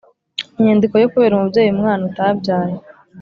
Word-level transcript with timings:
Inyandiko 0.59 0.95
yo 0.97 1.09
kubera 1.13 1.33
umubyeyi 1.35 1.69
umwana 1.73 2.01
utabyaye 2.09 2.75